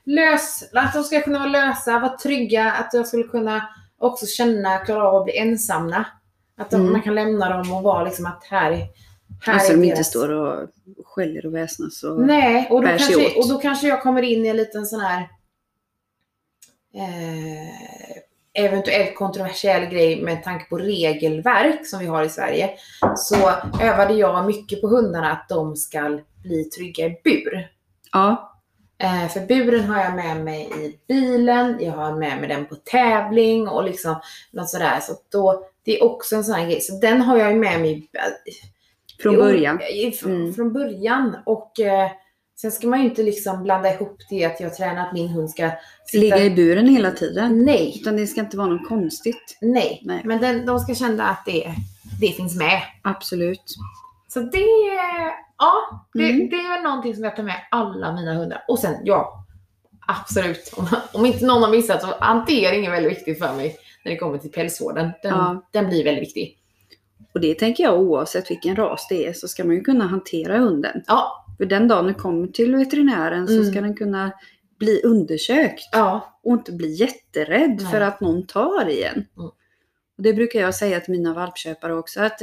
[0.05, 4.79] lös, att de ska kunna vara lösa, vara trygga, att jag skulle kunna också känna,
[4.79, 6.05] klara av att bli ensamma.
[6.57, 6.93] Att de, Mm.
[6.93, 8.87] man kan lämna dem och vara liksom att här, är-
[9.43, 10.69] här alltså är de inte deras- står och
[11.05, 12.03] skäller och väsnas.
[12.05, 12.21] Och...
[12.21, 13.45] Nej, och då, bär sig kanske, åt.
[13.45, 15.29] och då kanske jag kommer in i en liten sån här
[16.95, 18.17] eh,
[18.55, 22.71] eventuellt kontroversiell grej med tanke på regelverk som vi har i Sverige.
[23.17, 27.69] Så övade jag mycket på hundarna att de ska bli trygga i bur.
[28.13, 28.55] Ja,
[28.99, 32.75] Eh, för buren har jag med mig i bilen, jag har med mig den på
[32.75, 35.01] tävling och liksom något sådär.
[35.01, 36.81] Så då, det är också en sån här grej.
[36.81, 38.09] Så den har jag ju med mig
[39.23, 39.81] från Jo, början.
[40.25, 40.55] Mm.
[40.55, 41.37] Från början.
[41.47, 42.11] Och eh,
[42.57, 45.51] sen ska man ju inte liksom blanda ihop det att jag tränar att min hund
[45.51, 45.71] ska
[46.07, 46.21] sitta...
[46.37, 47.65] Ligga i buren hela tiden.
[47.65, 49.59] Nej, Utan det ska inte vara något konstigt.
[49.61, 50.03] nej.
[50.05, 50.21] Nej.
[50.25, 51.75] Men den, de ska känna att det,
[52.21, 52.83] det finns med.
[53.03, 53.63] Absolut.
[54.29, 54.65] Så det,
[55.59, 55.73] ja,
[56.15, 56.49] det, Mm.
[56.49, 58.65] det är någonting som jag tar med alla mina hundar.
[58.69, 59.45] Och sen, ja,
[60.07, 60.73] absolut.
[60.77, 64.19] Om, om inte någon har missat så hantering är väldigt viktigt för mig när det
[64.19, 65.11] kommer till pälsvården.
[65.23, 65.63] Den, Ja.
[65.71, 66.59] den blir väldigt viktig.
[67.35, 70.59] Och det tänker jag oavsett vilken ras det är så ska man ju kunna hantera
[70.59, 71.03] hunden.
[71.07, 73.71] Ja, För den dagen den kommer till veterinären så Mm.
[73.73, 74.33] ska den kunna
[74.79, 75.89] bli undersökt.
[75.93, 77.91] ja, och inte bli jätterädd Nej.
[77.91, 79.15] för att någon tar i en.
[79.15, 79.27] Mm.
[80.17, 82.21] Och det brukar jag säga till mina valpköpare också.
[82.21, 82.43] Att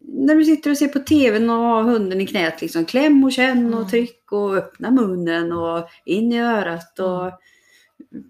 [0.00, 3.32] när du sitter och ser på TVn och har hunden i knät, liksom, kläm och
[3.32, 3.74] känn Mm.
[3.78, 8.24] och tryck och öppna munnen och in i örat och Mm.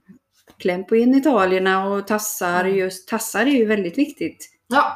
[0.59, 2.65] kläm på genitalierna och tassar.
[2.65, 2.77] Mm.
[2.77, 4.93] Just tassar är ju väldigt viktigt ja,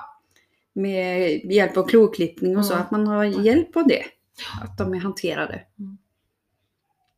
[0.72, 2.84] med hjälp av kloklippning och så, Mm.
[2.84, 4.02] att man har hjälp av det.
[4.62, 5.60] Att de är hanterade.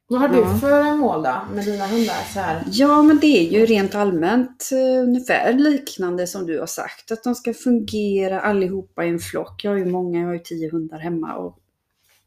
[0.09, 0.55] vad har du Ja.
[0.61, 2.33] för mål då med dina hundar?
[2.33, 2.63] Så här?
[2.71, 7.13] Ja, men det är ju rent allmänt eh, ungefär liknande som du har sagt.
[7.13, 9.65] Att de ska fungera allihopa i en flock.
[9.65, 11.35] Jag har ju många, jag har ju tio hundar hemma.
[11.35, 11.59] Och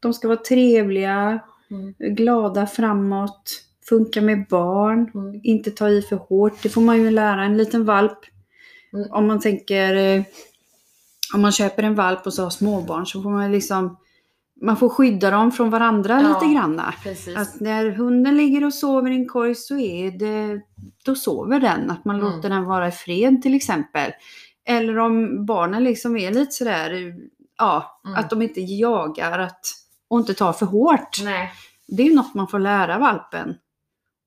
[0.00, 1.94] de ska vara trevliga, Mm.
[1.98, 5.40] glada framåt, funka med barn, Mm.
[5.44, 6.62] inte ta i för hårt.
[6.62, 8.18] Det får man ju lära en liten valp.
[8.92, 9.10] Mm.
[9.12, 10.22] Om man tänker, eh,
[11.34, 13.96] om man köper en valp och så har småbarn så får man liksom,
[14.62, 16.28] man får skydda dem från varandra Ja.
[16.28, 16.94] lite granna.
[17.02, 17.36] Precis.
[17.36, 20.60] Att när hunden ligger och sover i en korg så är det,
[21.04, 21.90] då sover den.
[21.90, 22.30] Att man Mm.
[22.32, 24.12] låter den vara i fred till exempel.
[24.68, 27.14] Eller om barnen liksom är lite sådär,
[27.58, 28.18] ja, Mm.
[28.18, 29.60] att de inte jagar att,
[30.10, 31.20] och inte tar för hårt.
[31.24, 31.50] Nej.
[31.88, 33.54] Det är ju något man får lära valpen.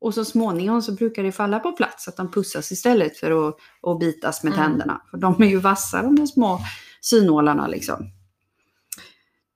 [0.02, 3.56] Och så småningom så brukar det falla på plats att de pussas istället för att,
[3.88, 4.66] att bitas med Mm.
[4.66, 5.02] tänderna.
[5.12, 6.60] För de är ju vassa de där små
[7.02, 8.10] synålarna liksom.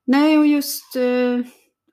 [0.08, 1.40] Nej och just, eh,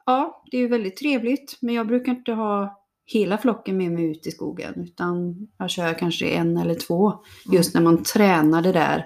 [0.06, 1.58] ja det är ju väldigt trevligt.
[1.62, 4.74] Men jag brukar inte ha hela flocken med mig ut i skogen.
[4.84, 7.14] Utan jag kör kanske en eller två.
[7.54, 9.06] Just när man tränar det där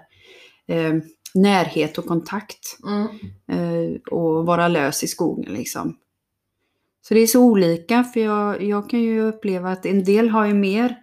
[0.67, 0.93] eh,
[1.33, 3.07] närhet och kontakt Mm.
[3.51, 5.97] eh, och vara lös i skogen liksom.
[7.07, 10.45] Så det är så olika för jag, jag kan ju uppleva att en del har
[10.45, 10.95] ju mer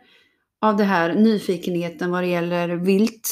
[0.61, 3.31] av det här nyfikenheten vad det gäller vilt.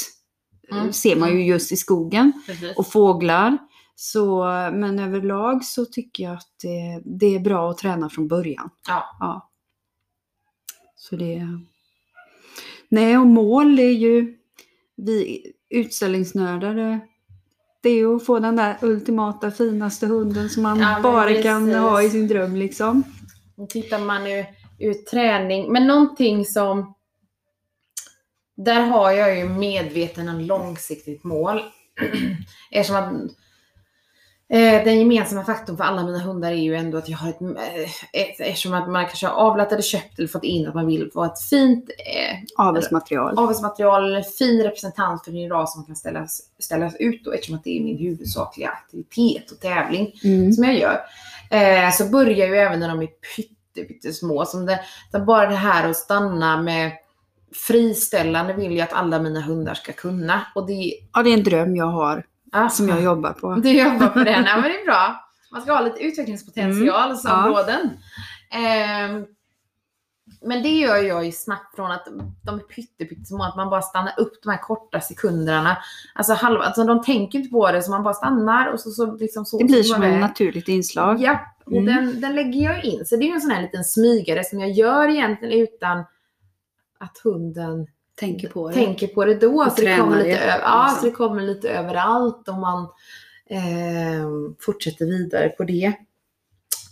[0.71, 0.93] eh, Mm.
[0.93, 2.77] Ser man ju just i skogen Precis.
[2.77, 3.57] och fåglar.
[3.95, 8.69] Så, men överlag så tycker jag att det, det är bra att träna från början.
[8.87, 9.17] Ja.
[9.19, 9.49] Ja.
[10.95, 11.47] Så det...
[12.89, 14.37] Nej, och mål är ju
[14.95, 16.75] vi utställningsnördar.
[17.81, 21.65] det- är ju att få den där ultimata finaste hunden som man Ja, bara kan
[21.65, 21.79] precis.
[21.81, 23.03] ha i sin dröm liksom.
[23.55, 24.45] Då tittar man ur,
[24.79, 25.71] ur träning.
[25.71, 26.93] Men någonting som...
[28.57, 31.61] Där har jag ju medveten och långsiktigt mål.
[32.71, 33.35] Eftersom att
[34.85, 37.41] den gemensamma faktorn för alla mina hundar är ju ändå att jag har ett...
[37.41, 40.87] Eh, ett eftersom att man kanske har avlat eller köpt eller fått in att man
[40.87, 43.39] vill få ett fint eh, Avelsmaterial.
[43.39, 47.77] avelsmaterial fin representant för min ras som kan ställas, ställas ut då, eftersom att det
[47.79, 50.51] är min huvudsakliga aktivitet och tävling Mm.
[50.53, 50.99] som jag gör.
[51.51, 54.45] Eh, så börjar ju även när de är pytte, pyttesmå.
[54.45, 54.79] Som det,
[55.25, 56.91] bara det här att stanna med
[57.67, 60.41] friställande vill jag att alla mina hundar ska kunna.
[60.55, 63.55] Och det, Ja, det är en dröm jag har ah, som jag jobbar på.
[63.55, 65.21] Du jobbar på den, ja men det är bra.
[65.51, 67.49] Man ska ha lite utvecklingspotential som ja.
[67.49, 67.89] båden.
[68.51, 69.25] Ehm,
[70.41, 72.07] men det gör jag ju snabbt från att
[72.43, 75.77] de är pytte, pyttesmå, att man bara stannar upp de här korta sekunderna.
[76.13, 79.15] Alltså, halva, alltså de tänker inte på det, så man bara stannar och så, så
[79.15, 79.57] liksom så.
[79.57, 81.21] Det blir som ett naturligt inslag.
[81.21, 81.85] Ja, och Mm.
[81.85, 83.05] den, den lägger jag in.
[83.05, 85.99] Så det är ju en sån här liten smygare som jag gör egentligen utan
[86.99, 87.87] att hunden
[88.19, 88.73] Tänker på det.
[88.73, 89.63] tänker på det då.
[89.65, 92.83] Och Så det, kommer lite över, ja, så det kommer lite överallt och man
[93.49, 95.93] eh, fortsätter vidare på det.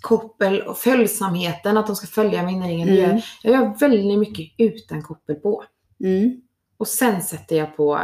[0.02, 2.88] Koppel och följsamheten, att de ska följa min ringen.
[2.88, 3.12] det Mm.
[3.18, 5.64] gör- Jag gör väldigt mycket utan koppel på.
[6.04, 6.42] Mm.
[6.78, 8.00] Och sen sätter jag på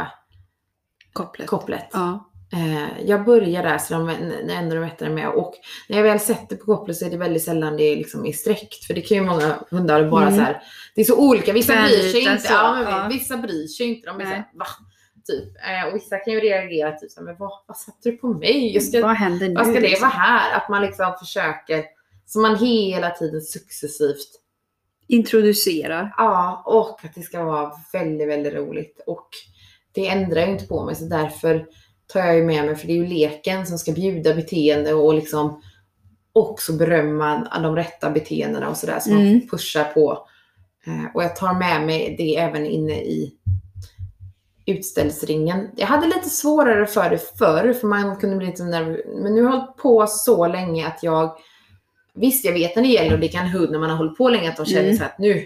[1.12, 1.46] Kopplet.
[1.46, 1.88] kopplet.
[1.92, 2.29] Ja.
[2.52, 4.08] Eh, jag börjar där så de
[4.50, 5.28] ändå de mättare med.
[5.28, 5.54] Och
[5.88, 8.32] när jag väl sätter på kopplet så är det väldigt sällan det är liksom är
[8.32, 8.84] sträckt.
[8.84, 10.34] För det kan ju många hundar bara Mm.
[10.36, 10.62] så här.
[10.94, 11.52] Det är så olika.
[11.52, 12.42] Vissa bryr sig Tvärnita inte.
[12.46, 13.08] så, Ja, ja.
[13.12, 14.06] Vissa bryr sig inte.
[14.06, 14.50] De är Nej.
[14.54, 14.66] va?
[15.26, 15.44] Typ.
[15.56, 18.74] Eh, och vissa kan ju reagera typ såhär, men vad, vad satte du på mig?
[18.74, 19.54] Jag ska, Vad händer nu?
[19.54, 20.08] vad ska det liksom?
[20.08, 20.56] vara här?
[20.56, 21.84] Att man liksom försöker.
[22.26, 24.28] Så man hela tiden successivt
[25.08, 26.10] Introducera.
[26.16, 29.00] Ja, och att det ska vara väldigt, väldigt roligt.
[29.06, 29.28] Och
[29.92, 31.66] det ändrar ju inte på mig så därför
[32.12, 35.14] tar jag ju med mig, för det är ju leken som ska bjuda beteende och
[35.14, 35.62] liksom
[36.32, 39.32] också berömma de rätta beteendena och sådär som Mm.
[39.32, 40.26] man pushar på.
[40.86, 43.32] Eh, och jag tar med mig det även inne i
[44.66, 45.68] utställsringen.
[45.76, 49.00] Jag hade lite svårare för det förr, för man kunde bli lite nervös.
[49.22, 51.36] Men nu har jag hållit på så länge att jag
[52.14, 54.28] Visst, jag vet när det gäller och det kan hund när man har hållit på
[54.28, 54.96] länge att de känner Mm.
[54.96, 55.44] så att nu,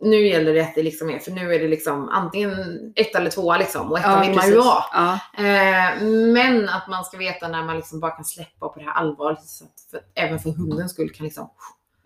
[0.00, 2.52] nu gäller det att det liksom är, för nu är det liksom antingen
[2.96, 4.84] ett eller tvåa liksom och ettan vill man ju vara.
[4.92, 5.18] Ja.
[5.38, 8.92] Eh, men att man ska veta när man liksom bara kan släppa på det här
[8.92, 9.44] allvaret.
[9.44, 11.50] Så att för, även för hundens skull kan liksom,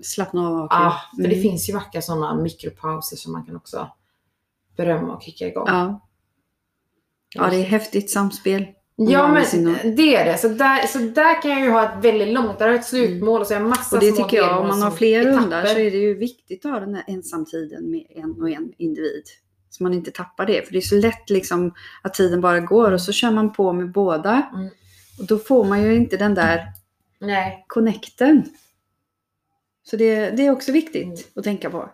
[0.03, 0.69] Slappna av.
[0.71, 1.25] ah, okej.
[1.25, 1.43] för det Mm.
[1.51, 3.91] finns ju vackra sådana mikropauser som man kan också
[4.77, 5.65] berömma och kicka igång.
[5.69, 6.09] Ja.
[7.35, 8.67] ja, det är häftigt samspel.
[9.09, 10.39] Ja men med sin- det är det.
[10.39, 12.87] Så där, så där kan jag ju ha ett väldigt långt, där har jag ett
[12.87, 15.21] slutmål och så har jag massa Och det små tycker jag, om man har fler
[15.21, 15.39] etapper.
[15.41, 18.73] hundar så är det ju viktigt att ha den här ensamtiden med en och en
[18.79, 19.23] individ.
[19.71, 20.67] Så man inte tappar det.
[20.67, 23.73] För det är så lätt liksom att tiden bara går och så kör man på
[23.73, 24.51] med båda.
[24.55, 24.67] Mm.
[25.19, 26.67] Och då får man ju inte den där
[27.21, 27.65] Nej.
[27.67, 28.43] connecten.
[29.91, 31.17] Så det, det är också viktigt Mm.
[31.37, 31.91] att tänka på.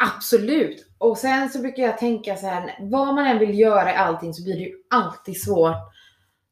[0.00, 0.86] Och, absolut.
[0.98, 4.34] Och sen så brukar jag tänka så här, vad man än vill göra i allting
[4.34, 5.76] så blir det ju alltid svårt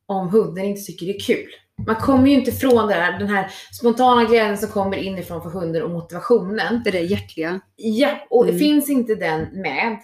[0.07, 1.49] om hunden inte tycker det är kul.
[1.87, 5.51] Man kommer ju inte ifrån det här, den här spontana glädjen som kommer inifrån för
[5.51, 6.83] hunden och motivationen.
[6.85, 7.61] Det där hjärtliga.
[7.77, 8.59] Ja, och Mm.
[8.59, 9.99] finns inte den med,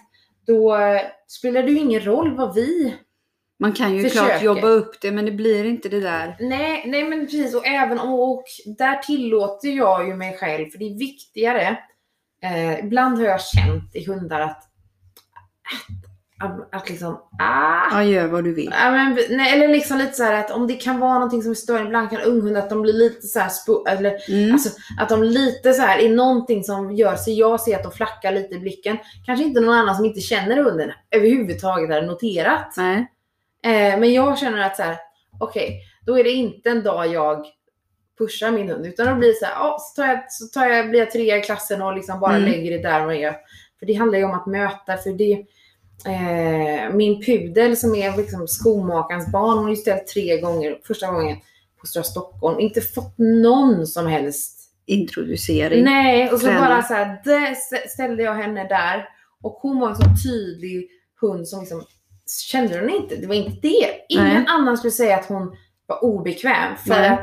[0.47, 0.77] då
[1.27, 2.95] spelar det ju ingen roll vad vi
[3.59, 4.27] Man kan ju Försöker.
[4.29, 6.37] klart jobba upp det men det blir inte det där.
[6.39, 7.55] Nej, nej men precis.
[7.55, 8.43] Och även om, och
[8.77, 11.77] där tillåter jag ju mig själv, för det är viktigare.
[12.43, 14.63] Eh, ibland har jag känt i hundar att,
[16.39, 18.73] att, att liksom, ah, Ja, gör vad du vill.
[18.81, 21.51] Ja, men, nej, eller liksom lite så här att om det kan vara någonting som
[21.51, 24.53] är störande, ibland kan unghundar att de blir lite så här spo- eller Mm.
[24.53, 24.69] alltså
[24.99, 28.31] att de lite så här är någonting som gör så jag ser att de flackar
[28.31, 28.97] lite i blicken.
[29.25, 32.73] Kanske inte någon annan som inte känner hunden överhuvudtaget har noterat.
[32.77, 32.97] Nej.
[33.65, 34.97] Eh, men jag känner att så här,
[35.39, 37.45] okej, då är det inte en dag jag
[38.17, 40.89] pushar min hund, utan blir det så här, ja, så, tar jag, så tar jag,
[40.89, 42.49] blir jag trea i klassen och liksom bara Mm.
[42.51, 43.35] lägger det där och gör.
[43.79, 45.45] För det handlar ju om att möta, för det
[46.05, 51.11] eh, min pudel som är liksom skomakarens barn, hon har ju ställt tre gånger, första
[51.11, 51.37] gången
[51.81, 54.53] på Stora Stockholm, inte fått någon som helst
[54.89, 55.83] Introducering.
[55.83, 56.61] Nej, och så Träning.
[56.61, 57.55] bara så här,
[57.89, 59.09] ställde jag henne där
[59.43, 60.87] och hon var en så tydlig
[61.21, 61.83] hund som liksom
[62.51, 63.87] kände hon inte, det var inte det.
[64.09, 64.45] Ingen Nej.
[64.47, 67.09] annan skulle säga att hon var obekväm för Nej.
[67.09, 67.19] att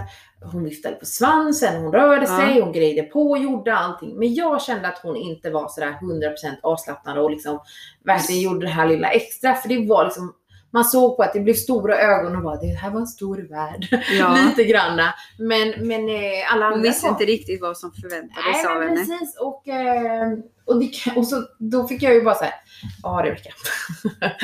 [0.52, 2.38] hon viftade på svansen, hon rörde Ja.
[2.38, 4.18] sig, hon grejde på, gjorde allting.
[4.18, 7.58] Men jag kände att hon inte var sådär 100% avslappnad och liksom
[8.04, 9.54] verkligen gjorde det här lilla extra.
[9.54, 10.34] För det var liksom,
[10.74, 13.36] man såg på att det blev stora ögon och bara det här var en stor
[13.50, 13.88] värld.
[14.18, 14.36] Ja.
[14.48, 15.14] Lite granna.
[15.38, 18.96] Men, men eh, alla andra Hon visste inte riktigt vad som förväntades Nej, av henne.
[18.96, 19.36] precis.
[19.40, 20.32] Och, eh,
[20.66, 22.52] och, det, och så, då fick jag ju bara säga
[23.02, 23.50] ja Rebecka.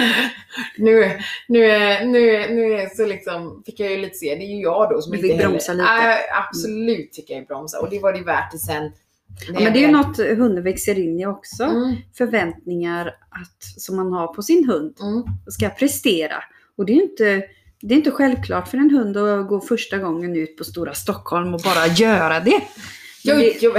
[0.78, 1.68] nu, nu,
[2.04, 5.12] nu, nu så liksom fick jag ju lite se, det är ju jag då som
[5.12, 5.84] Du inte fick heller- bromsa lite.
[5.84, 6.16] Ja,
[6.48, 8.92] absolut fick jag ju bromsa och det var det värt det sen.
[9.52, 11.64] Ja, men det är ju något hunden växer in i också.
[11.64, 15.22] Mm, Förväntningar att, som man har på sin hund mm.
[15.46, 16.36] ska prestera.
[16.76, 17.42] Och det är ju inte,
[17.80, 21.54] det är inte självklart för en hund att gå första gången ut på Stora Stockholm
[21.54, 22.60] och bara göra det.
[23.24, 23.72] Jo, det jo,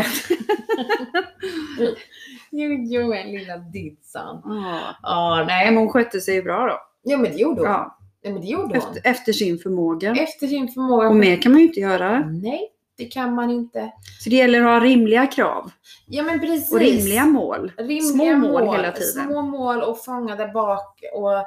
[2.52, 4.42] jo, jo, men lilla Didsan.
[4.44, 4.96] ja.
[5.02, 6.80] Ja, Nej, men, hon skötte sig bra då.
[7.12, 7.70] ja, men det gjorde hon.
[7.70, 8.78] Ja, Ja, men det gjorde hon.
[8.78, 10.12] efter, efter sin förmåga.
[10.12, 11.10] Efter sin förmåga.
[11.10, 12.20] Och mer kan man ju inte göra.
[12.20, 12.70] Nej,
[13.04, 13.92] det kan man inte.
[14.24, 15.72] Så det gäller att ha rimliga krav
[16.08, 16.72] Ja, men precis.
[16.74, 17.72] och rimliga mål.
[17.78, 19.26] rimliga Små mål hela tiden.
[19.28, 21.00] Små mål och fånga där bak.
[21.14, 21.38] Och,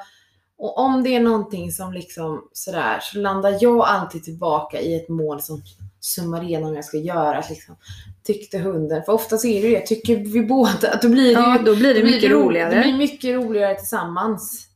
[0.58, 5.08] och om det är någonting som liksom sådär så landar jag alltid tillbaka i ett
[5.08, 5.62] mål som
[6.00, 7.44] summar igenom jag ska göra.
[7.50, 7.76] Liksom.
[8.22, 11.40] Tyckte hunden, för ofta så är det det, tycker vi båda, att då blir det
[11.40, 12.74] Ja, då blir det då mycket ro- roligare.
[12.74, 14.68] Det blir mycket roligare tillsammans.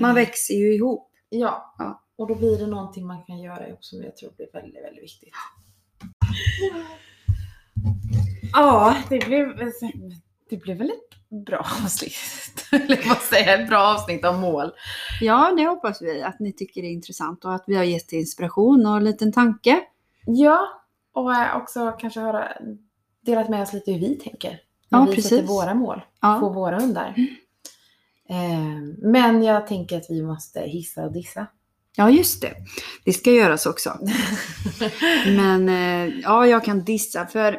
[0.00, 1.10] Man växer ju ihop.
[1.28, 1.74] Ja.
[1.78, 1.98] Ja.
[2.18, 5.02] Och då blir det någonting man kan göra ihop som jag tror blir väldigt, väldigt
[5.02, 5.28] viktigt.
[8.52, 9.56] Ja, det blev,
[10.50, 12.12] det blev väl ett bra avsnitt.
[12.72, 13.58] Eller vad säger?
[13.62, 14.70] Ett bra avsnitt om mål.
[15.20, 18.86] Ja, det hoppas vi att ni tycker är intressant och att vi har gett inspiration
[18.86, 19.80] och en liten tanke.
[20.26, 20.68] Ja,
[21.12, 22.48] och eh, också kanske höra,
[23.26, 24.60] delat med oss lite hur vi tänker.
[24.88, 25.30] När Ja, vi precis.
[25.30, 27.14] sätter våra mål på Ja, våra hundar.
[28.28, 31.46] Eh, men jag tänker att vi måste hissa och dissa.
[31.96, 32.54] Ja just det.
[33.04, 33.98] Det ska göras också.
[35.26, 37.58] Men eh, ja, jag kan dissa för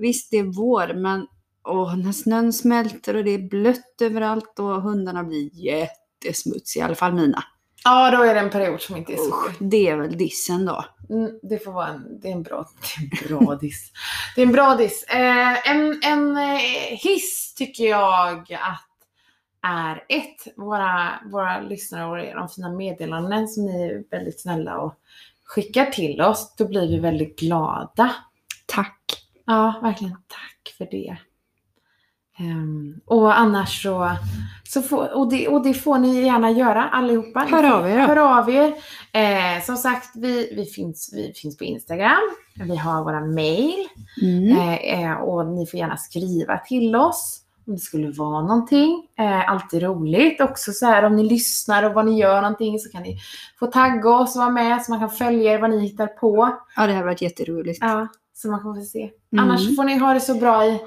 [0.00, 1.26] visst det är vår men
[1.64, 6.94] åh, när snön smälter och det är blött överallt och hundarna blir jättesmutsiga, i alla
[6.94, 7.44] fall mina.
[7.84, 10.64] Ja, då är det en period som inte är så Usch, det är väl dissen
[10.66, 10.84] då.
[11.10, 12.68] Mm, det får vara en, det är en bra,
[13.16, 13.92] det är en bra diss.
[14.34, 15.02] Det är en bra diss.
[15.02, 16.58] Eh, en en eh,
[17.02, 18.87] hiss tycker jag att
[19.62, 24.94] är ett, våra, våra lyssnare och de fina meddelanden som ni är väldigt snälla och
[25.44, 26.54] skickar till oss.
[26.58, 28.14] Då blir vi väldigt glada.
[28.66, 29.24] Tack.
[29.46, 31.16] Ja, verkligen tack för det.
[32.38, 34.16] Ehm, och annars så,
[34.64, 37.40] så får, och, det, och det får ni gärna göra allihopa.
[37.40, 37.98] Hör av er.
[37.98, 38.74] Hör av er.
[39.12, 42.36] Eh, som sagt, vi, vi, finns, vi finns på Instagram.
[42.54, 43.88] Vi har våra mail.
[44.22, 44.58] Mm.
[44.58, 49.06] Eh, eh, och ni får gärna skriva till oss om det skulle vara någonting.
[49.18, 50.40] Eh, alltid roligt.
[50.40, 53.18] Också så här om ni lyssnar och vad ni gör någonting så kan ni
[53.58, 56.58] få tagga oss och vara med så man kan följa er vad ni hittar på.
[56.76, 57.78] Ja, det här har varit jätteroligt.
[57.80, 59.10] Ja, så man kan få se.
[59.32, 59.44] Mm.
[59.44, 60.80] Annars får ni ha det så bra i,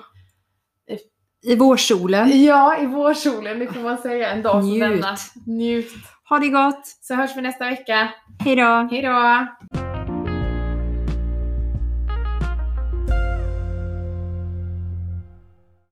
[1.44, 2.44] I vårsolen.
[2.44, 3.60] ja, i vårsolen.
[3.60, 4.80] Det får man säga en dag som Njut.
[4.80, 5.16] denna.
[5.46, 5.92] Njut.
[6.30, 6.82] Ha det gott.
[7.02, 8.10] Så hörs vi nästa vecka.
[8.40, 8.88] Hej då.
[8.92, 9.91] Hej då!